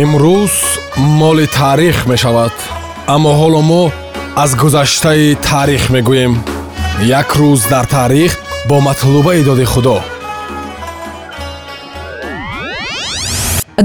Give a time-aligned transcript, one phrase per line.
[0.00, 0.54] имрӯз
[0.96, 2.52] моли таърих мешавад
[3.14, 3.82] аммо ҳоло мо
[4.36, 6.34] аз гузаштаи таърих мегӯем.
[7.20, 8.32] Як рӯз дар таърих
[8.68, 10.00] бо матлубаи доди худо.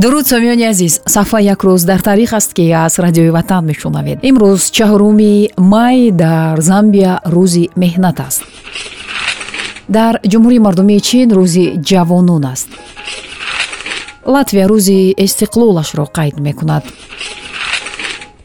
[0.02, 4.18] Дуруд сомиёни азиз сафҳа як рӯз дар таърих аст ки аз радиои ватан мешунавед.
[4.30, 8.42] Имрӯз чаҳоруми май дар замбия рӯзи меҳнат аст.
[9.90, 12.70] Дар ҷумҳурии мардумии чин рӯзи ҷавонун аст
[14.28, 16.84] латвия рӯзи истиқлолашро қайд мекунад.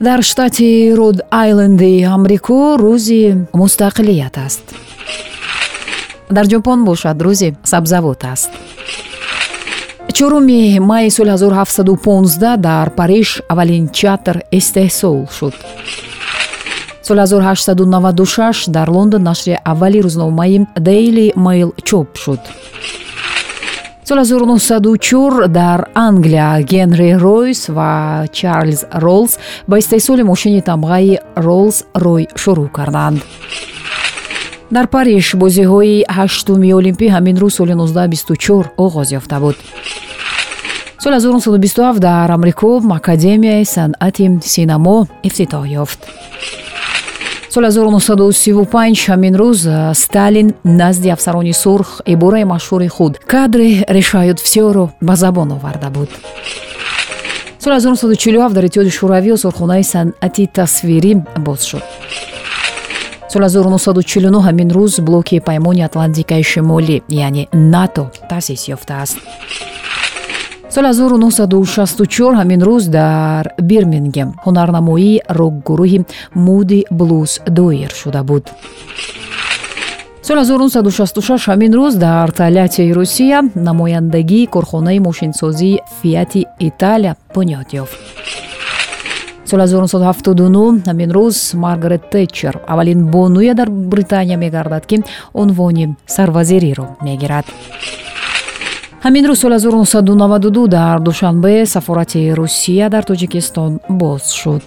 [0.01, 3.23] Дар штати род айленди амрико рӯзи
[3.61, 4.65] мустақилият аст.
[6.30, 8.51] Дар ҷопон бошад рӯзи сабзавот аст.
[10.16, 15.55] Чоруми майи соли 1715 дар париж аввалин чатр истеҳсол шуд.
[17.03, 22.41] Соли 1896 дар лондон нашри аввали рӯзномаи daily mail чоп шуд
[24.05, 32.28] соли 1904 дар англия генри ройс ва чарлз роллс ба истеҳсоли мошини тамғаи роллс рой
[32.34, 33.23] шурӯъ карданд.
[34.70, 39.56] Дар париж бозиҳои ҳаштуми олимпӣ ҳамин рӯз соли 1924 оғоз ёфта буд.
[41.03, 46.00] Соли 1927 дар амрико академияи санъати синамо ифтитоҳ ёфт
[47.55, 49.61] соли 1935 ҳамин рӯз
[49.95, 56.08] сталин назди афсарони сурх ибораи машҳури худ кадри решают всеро ба забон оварда буд.
[57.58, 61.12] Соли 1947 дар иттиҳоди шӯравӣ осорхонаи санъати тасвирӣ
[61.47, 61.84] боз шуд.
[63.33, 69.17] Соли 1949 ҳамин рӯз блоки паймони атлантикаи шимолӣ яъне нато таъсис ёфтааст
[70.75, 74.28] соли 1964 ҳамин рӯз дар бирмингем.
[74.45, 75.98] Ҳунарнамоии рок-гурӯҳи
[76.34, 78.45] муди блус доир шуда буд.
[80.27, 87.97] Соли 1966 ҳамин рӯз дар тольяттии русия намояндагии корхонаи мошинсозии фиати италия бунёд ёфт.
[89.45, 94.96] Соли 1979 ҳамин рӯз маргарет тетчер аввалин бонуе дар британия мегардад ки
[95.35, 97.45] унвони сарвазириро мегирад
[99.05, 104.63] ҳамин рӯз соли 1992 дар душанбе сафорати русия дар тоҷикистон боз шуд.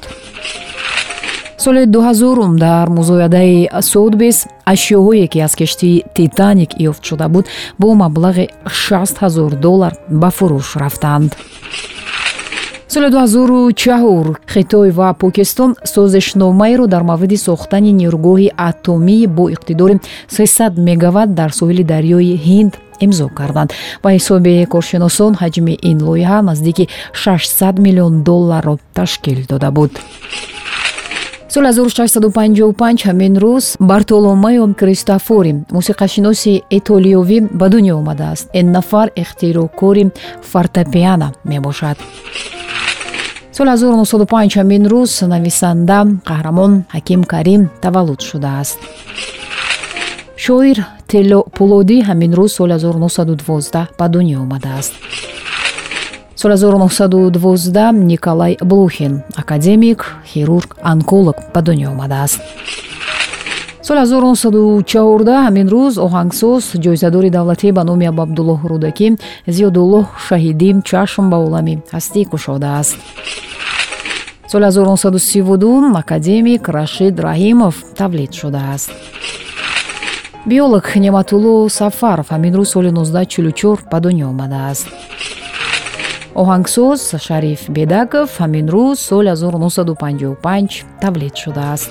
[1.58, 7.46] Соли 2000 дар музоядаи содбис ашёҳое ки аз киштии титаник ёфт шуда буд
[7.80, 11.32] бо маблағи 6 ҳазор доллар ба фурӯш рафтанд.
[12.88, 19.96] Соли 2004 хитой ва покистон созишномаеро дар мавриди сохтани нерӯгоҳи атомӣ бо иқтидори
[20.28, 23.70] 300 мегават дар соҳили дарёи ҳинд имзо карданд.
[24.04, 29.92] Ба ҳисоби коршиносон ҳаҷми ин лоиҳа наздики 600 миллион долларро ташкил дода буд.
[31.56, 38.46] Соли 1655 ҳамин рӯз бартоломео кристофори мусиқашиноси итолиёвӣ ба дунё омадааст.
[38.60, 40.04] Ин нафар ихтироъкори
[40.52, 41.98] фортепиано мебошад.
[43.58, 48.78] Соли 1905 ҳамин рӯз нависанда қаҳрамон ҳаким карим таваллуд шудааст
[50.46, 50.78] шоир
[51.12, 54.94] тело пулодӣ ҳамин рӯз соли 1912 ба дунё омадааст.
[56.36, 60.00] Соли 1912 николай блухин академик
[60.32, 62.40] хирург онколог ба дунё омадааст.
[63.88, 69.08] Соли 1914 ҳамин рӯз оҳангсоз ҷоизадори давлатӣ ба номи абабдуллоҳ рӯдакӣ
[69.56, 72.98] зиёдуллоҳ шаҳидӣ чашм ба олами ҳастӣ кушодааст.
[74.52, 78.92] Соли 1932 академик рашид раҳимов тавлид шудааст
[80.46, 84.88] биолог неъматулло сафаров ҳамин рӯз соли 1944 ба дунё омадааст.
[86.42, 91.90] Оҳангсоз шариф бедаков ҳамин рӯз соли 1955 тавлид шудааст.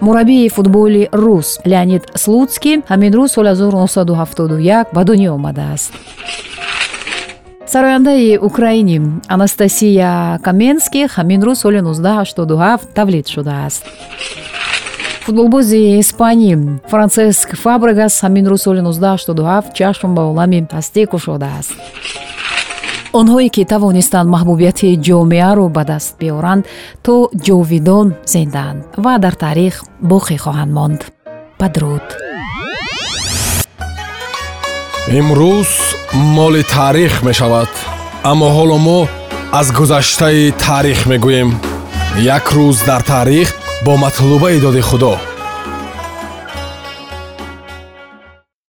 [0.00, 5.92] Мураббии футболи рус леонид слуцкий ҳамин рӯз соли 1971 ба дунё омадааст.
[7.72, 13.82] Сарояндаи украинӣ анастасия каменский ҳамин рӯз соли 1987 тавлид шудааст
[15.28, 16.52] футболбози испанӣ
[16.92, 21.72] франсеск фабрегас ҳамин рӯз соли 1987 чашм ба олами ҳастӣ кушодааст.
[23.20, 26.62] Онҳое ки тавонистанд маҳбубияти ҷомеаро ба даст биёранд
[27.04, 27.14] то
[27.46, 29.74] ҷовидон зиндаанд ва дар таърих
[30.10, 31.00] боқӣ хоҳанд монд.
[31.60, 32.06] Падруд
[35.18, 35.70] имрӯз
[36.36, 37.72] моли таърих мешавад
[38.30, 39.00] аммо ҳоло мо
[39.60, 41.50] аз гузаштаи таърих мегӯем.
[42.36, 43.48] Як рӯз дар таърих
[43.82, 45.20] бо матлубаи доди худо